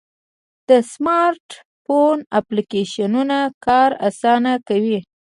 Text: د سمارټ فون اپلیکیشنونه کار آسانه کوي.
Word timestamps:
د 0.69 0.71
سمارټ 0.91 1.47
فون 1.83 2.17
اپلیکیشنونه 2.39 3.37
کار 3.65 3.89
آسانه 4.07 4.53
کوي. 4.67 4.99